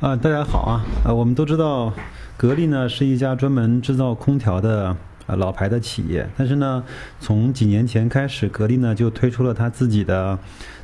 [0.00, 0.84] 啊，大家好啊！
[1.04, 1.92] 啊，我们都知道，
[2.36, 4.94] 格力呢是一家专门制造空调的
[5.26, 6.82] 呃老牌的企业，但是呢，
[7.20, 10.36] 从几年前开始，格力呢就推出了它自己的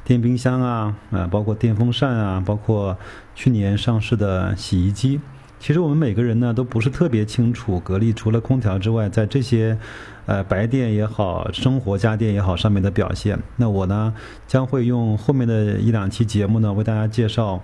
[0.04, 2.96] 电冰箱啊，啊，包括电风扇啊，包括
[3.35, 5.20] 去年上市的洗衣机。
[5.61, 9.79] 其实我们每个人呢都不是特别清楚，格力除了空调之外，在这些
[10.27, 13.38] 呃白电也好、生活家电也好上面的表现。
[13.56, 14.12] 那我呢
[14.48, 17.62] 将会用后面的一两期节目呢为大家介绍。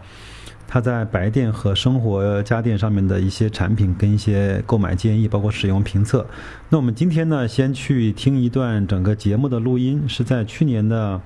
[0.69, 6.27] 它在白电和生活家电上面的一些产品跟一些购买建议，包括使用评测。
[6.69, 11.21] 那我们今天呢，先去听一段整个节目的录音，是在去年的，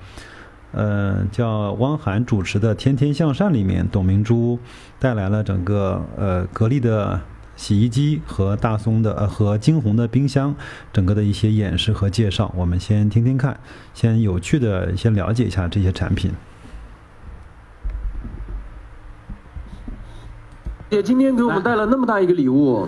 [0.73, 4.57] 呃，叫汪涵主持的《天天向善》里面，董明珠
[4.99, 7.19] 带来了整个呃格力的
[7.55, 10.55] 洗衣机和大松的呃和金红的冰箱
[10.93, 12.53] 整个的一些演示和介绍。
[12.55, 13.59] 我们先听听看，
[13.93, 16.31] 先有趣的先了解一下这些产品。
[20.89, 22.85] 姐今天给我们带了那么大一个礼物，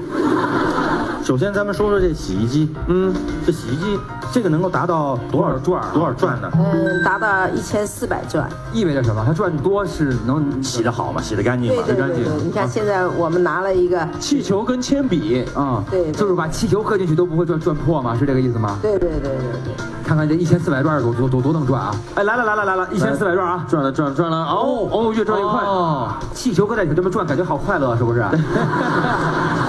[1.24, 3.14] 首先咱们说说这洗衣机，嗯，
[3.46, 3.98] 这洗衣机
[4.34, 5.80] 这个能够达到多少转？
[5.94, 6.50] 多少转呢？
[6.56, 8.50] 嗯，达到一千四百转。
[8.74, 9.24] 意味着什么？
[9.24, 11.22] 它转多是能洗得好吗？
[11.22, 11.84] 洗得干净吗？
[11.86, 18.18] 对对对对，你看现在我们拿了一个气球跟铅笔啊，对，就是把气球搁进去都不会转转破吗？
[18.18, 18.80] 是这个意思吗？
[18.82, 19.74] 对对对对对。
[20.04, 21.96] 看看这一千四百转多多多多能转啊！
[22.16, 23.66] 哎，来了来了来了，一千四百转啊！
[23.70, 26.10] 转了转了转了，哦哦，越转越快哦！
[26.34, 28.20] 气球搁在里头这么转，感觉好快乐，是不是？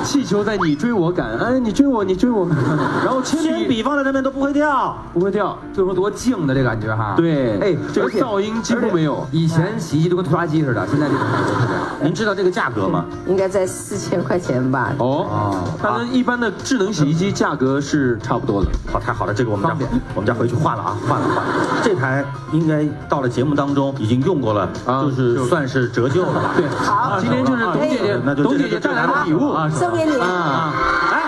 [0.05, 2.47] 气球在你追我赶，哎，你追我你追我，
[3.03, 7.15] 然后铅笔放在那边都不会掉，不会掉，就是说多静的这感觉哈。
[7.17, 9.27] 对，哎，这个噪音几乎没有。
[9.33, 12.05] 以前洗衣机都跟拖拉机似的，现在这种感觉。
[12.05, 13.05] 您知道这个价格吗？
[13.27, 14.93] 应该在四千块钱吧。
[14.99, 18.71] 哦，它跟一般的智能洗衣机价格是差不多的。
[18.93, 19.75] 好，太好了，这个我们家
[20.15, 21.43] 我们家回去换了啊，换了换了。
[21.83, 26.51] 这台应该到了节目当中已经用过了，就是算是折旧了吧。
[26.57, 30.73] 对，好，今天就是董姐姐，董姐姐带来的礼物啊，送给你啊。
[31.11, 31.23] 来，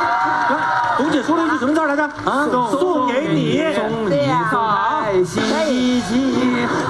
[0.99, 2.03] 董姐说了一句什么字来着？
[2.25, 3.59] 啊，送给你，
[4.09, 4.49] 对呀，
[5.07, 5.39] 台洗
[5.71, 6.35] 衣机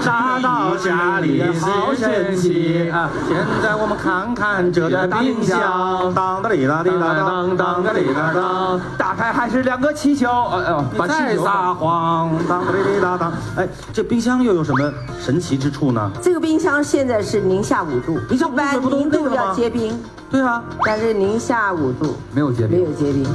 [0.06, 3.10] 拿到家里好神奇啊！
[3.28, 13.30] 现在我们看看这个冰箱，当当哩当哩当当当哩当当，打开还是两个气球，哎呦，把气撒谎，当当里当当。
[13.56, 14.90] 哎，这冰箱又有什么
[15.20, 16.10] 神奇之处呢？
[16.22, 19.92] 这个冰箱现在是零下五度，零下五度不都零度要结冰？
[20.30, 23.26] 对啊，但是零下五度没有结冰，没有结冰。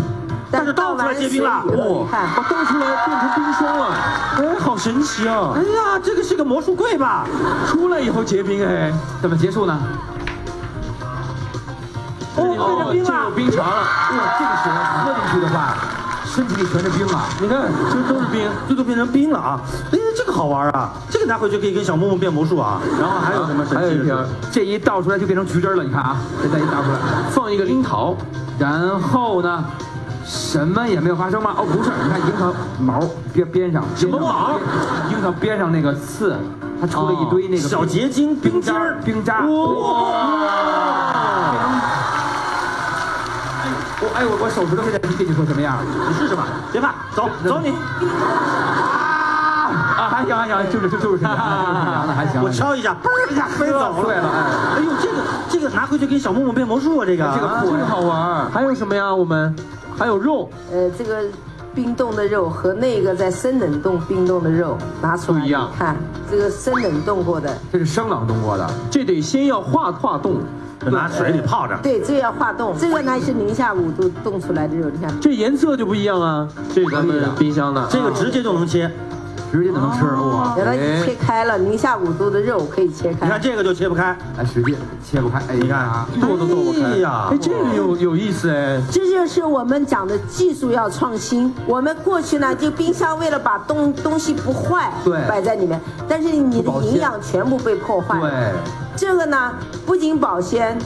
[0.52, 2.08] 但是倒出来结冰了，哇！
[2.36, 3.96] 把倒出来变成冰霜了，
[4.38, 5.54] 哎，好神奇哦！
[5.56, 7.26] 哎呀，这个是个魔术柜吧？
[7.68, 8.92] 出来以后结冰，哎，
[9.22, 9.80] 怎么结束呢？
[12.36, 12.54] 哦，这
[12.84, 13.86] 有冰碴了，哇，
[14.38, 14.72] 这个水
[15.04, 15.76] 喝进去的话，
[16.26, 17.24] 身体里全是冰啊！
[17.40, 19.62] 你看，这都是冰，这都变成冰了啊！
[19.94, 20.92] 哎，这个好玩啊！
[21.10, 22.82] 这个拿回去可以跟小木木变魔术啊！
[23.00, 23.66] 然后还有什么？
[23.74, 24.18] 还有一瓶，
[24.52, 27.00] 这一倒出来就变成橘汁了，你看啊，这再一倒出来，
[27.32, 28.18] 放一个樱桃，
[28.60, 29.64] 然后呢？
[30.34, 31.54] 什么也没有发生吗？
[31.58, 33.02] 哦，不是，你看樱桃毛
[33.34, 34.58] 边边上什么毛？
[35.10, 36.38] 樱桃边上那个刺，
[36.80, 39.42] 它出了一堆那个小结晶冰渣冰渣。
[39.42, 39.48] 哇！
[44.00, 45.78] 我哎我我手指头现在跟你说什么样？
[45.84, 47.70] 你试试吧，别怕，走走你。
[50.00, 51.36] 啊，还行还行，就是就就是这样，
[52.08, 52.42] 那还行。
[52.42, 54.14] 我敲一下，嘣一下飞走了。
[54.78, 55.18] 哎呦，这个
[55.50, 58.50] 这个拿回去给小木木变魔术啊，这个这个这个好玩。
[58.50, 59.14] 还有什么呀？
[59.14, 59.54] 我们。
[60.02, 61.22] 还有肉，呃，这个
[61.76, 65.70] 冰冻的肉和那个在生冷冻冰冻的肉拿出来不一样。
[65.78, 65.96] 看
[66.28, 70.38] 这个生冷冻过的，这是生冷冻过的，这得先要化化冻，
[70.88, 71.78] 拿水里泡着。
[71.84, 76.48] 对，这要化冻，这个呢是零下五度冻出来的肉，你看这颜色就不一样啊。
[76.74, 78.90] 这咱们冰箱的，这个直接就能切。
[79.52, 80.56] 直接就能吃哇！
[80.56, 80.72] 给它
[81.04, 83.26] 切开了，零下五度的肉可以切开。
[83.26, 87.28] 你看这个就切不开，哎，使劲切不开，哎，你看啊，剁都剁不开呀！
[87.30, 88.82] 哎，这个有有意思哎。
[88.90, 91.54] 这就是我们讲的技术要创新。
[91.68, 98.20] 我们过去呢，就冰箱为了把东东西不坏，对，摆在里面，但是你的营养全部被破坏。
[98.22, 98.32] 对，
[98.96, 99.54] 这个呢
[99.86, 100.78] 不仅保鲜，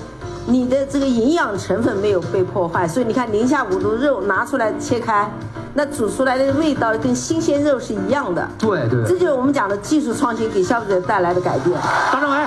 [0.48, 5.30] 你的这个营养成分没有被破坏，所以你看零下五度肉拿出来切开。
[5.78, 11.78] 那煮出来的味道跟新鲜肉是一样的，对对，这就是我们讲的技术创新给消费者带来的改变。
[12.14, 12.38] 大政委，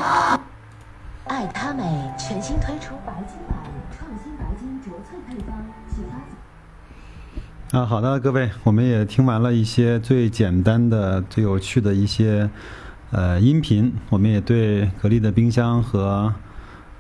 [1.27, 1.83] 爱他美
[2.19, 3.59] 全新推出白金版
[3.93, 5.55] 创新白金卓萃配方，
[5.95, 6.01] 其
[7.71, 7.79] 他。
[7.79, 12.49] 啊，好的，各位，我们也听完了一些最简单的、最有趣的一些
[13.11, 16.33] 呃音频，我们也对格力的冰箱和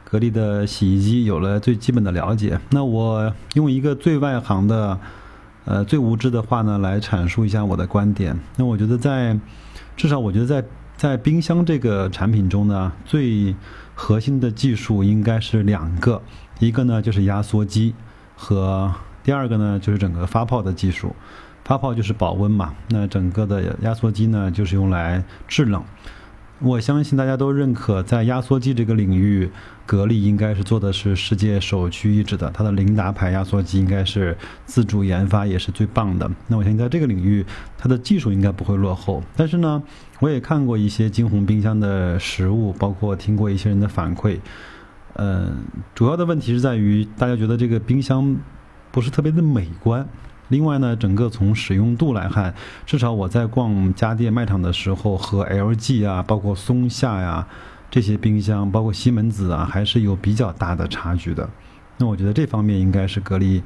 [0.05, 2.61] 格力的洗衣机有了最基本的了解。
[2.69, 4.99] 那我用一个最外行的。
[5.69, 8.35] 呃，最无知的话呢，来阐述一下我的观点。
[8.57, 9.39] 那我觉得在，
[9.99, 10.65] 至少我觉得在
[10.97, 13.55] 在冰箱这个产品中呢，最
[13.95, 16.23] 核心的技术应该是两个，
[16.59, 17.95] 一个呢就是压缩机，
[18.35, 18.91] 和
[19.23, 21.15] 第二个呢就是整个发泡的技术。
[21.67, 25.85] 发泡就是保温嘛，那整个的压缩机呢就是用来制冷。
[26.61, 29.49] 我相信大家都认可，在压缩机这个领域，
[29.87, 32.51] 格力应该是做的是世界首屈一指的。
[32.51, 36.29] 它的琳达牌压缩机应该是自主研发，也是最棒的。
[36.49, 37.47] 那我相信在这个领域，
[37.77, 39.23] 它的技术应该不会落后。
[39.37, 39.81] 但是呢，
[40.19, 44.39] 我也看过一些金红冰箱的实物，包括听过一些人的反馈。
[45.15, 45.59] 嗯，
[45.95, 48.37] 主要的问题是在于大家觉得这个冰箱
[48.91, 50.05] 不是特别的美观。
[50.49, 52.55] 另外呢，整个从使用度来看，
[52.87, 57.47] 至少我在逛家电卖场的时候，和 LG 啊，包括松下呀
[57.91, 61.49] 这些冰箱，包括西门子啊，还是有比较大的差距的。
[61.99, 63.63] 那我觉得这方面应该是格力，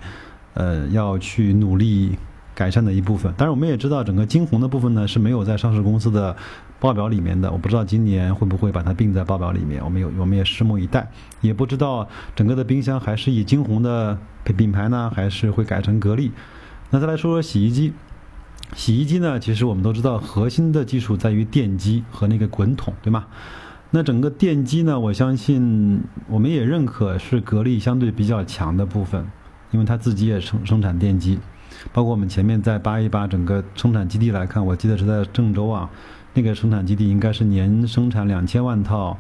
[0.55, 2.17] 呃，要去努力
[2.55, 3.33] 改善的一部分。
[3.37, 6.35] 当然，我们也知道，整个金红的部分呢是没有在上市公司的
[6.81, 7.51] 报表里面的。
[7.51, 11.09] 我不知道今年会不会把它并在报表里面，我们有我们也拭目以待。
[11.41, 14.19] 也不知道整个的冰箱还是以金红的
[14.57, 16.33] 品牌呢，还是会改成格力。
[16.95, 17.95] 那再来说说洗衣机，
[18.77, 23.25] 洗衣机呢，其实我们都知道，核心的技术在于电机和那个滚筒，对吗？
[23.93, 29.27] 那整个电机呢，我相信我们也认可是格力相对比较强的部分，
[29.71, 31.39] 因为它自己也生生产电机，
[31.95, 35.89] 包括我们前面在扒一扒整个生产基地来看，我记得是在郑州啊，
[36.35, 39.17] 那个生产基地应该是年生产两千万套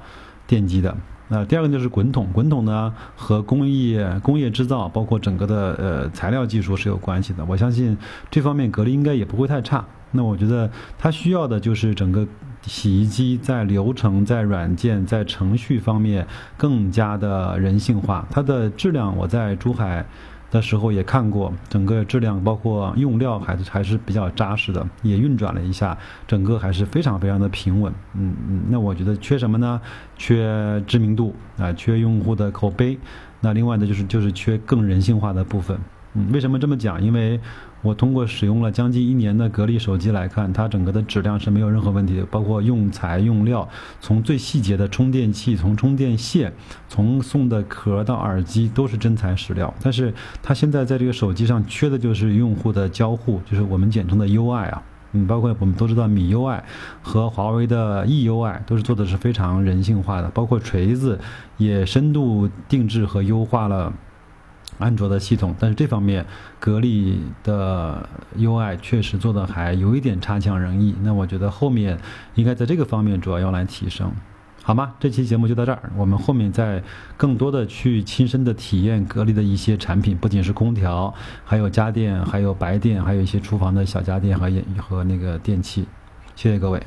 [0.47, 0.95] 电机的。
[1.33, 7.43] 那第二个就是滚筒，滚筒呢和工业工业制造，包括整个的呃材料技术是有关系的。
[7.47, 7.97] 我相信
[8.31, 9.83] 这方面格力应该也不会太差。
[10.11, 12.27] 那我觉得它需要的就是整个
[12.61, 16.27] 洗衣机在流程、在软件、在程序方面
[16.59, 18.29] 更加的人性化。
[18.31, 20.05] 它的质量，我在珠海。
[20.53, 25.97] 的时候也看过，整个质量包括用料还是还是比较扎实的，也运转了一下，
[26.29, 27.91] 整个还是非常非常的平稳。
[28.15, 29.81] 嗯嗯，那我觉得缺什么呢？
[30.17, 32.99] 缺知名度啊，缺用户的口碑。
[33.41, 35.77] 那另外呢，就是就是缺更人性化的部分。
[36.15, 37.03] 嗯，为什么这么讲？
[37.03, 37.41] 因为
[37.83, 43.69] 我通过使用了将近一年的格力手机来看，它整个的质量是没有任何问题的，包括用材用料，
[44.01, 46.53] 从最细节的充电器，从充电线，
[46.89, 49.75] 从送的壳到耳机都是真材实料。
[49.83, 54.83] 但是它现在在这个手机上缺的就是用户的交互，就是我们简称的 UI 啊。
[55.15, 56.59] 嗯，包括我们都知道米 UI
[57.03, 61.19] 和华为的 EUI 都是做的是非常人性化的，包括锤子
[61.59, 63.93] 也深度定制和优化了。
[64.79, 66.25] 安卓的系统，但是这方面
[66.59, 70.95] 格力的 UI 确实做的还有一点差强人意。
[71.03, 71.99] 那我觉得后面
[72.35, 74.13] 应该在这个方面主要要来提升，
[74.63, 74.95] 好吗？
[74.99, 76.83] 这期节目就到这儿，我们后面再
[77.17, 81.13] 更多的去亲身的体验格力的一些产品，不仅是空调，
[81.45, 85.87] 还有家电，还有白电，还有一些厨房的小家电和和那个电器。
[86.35, 86.81] 谢谢各位。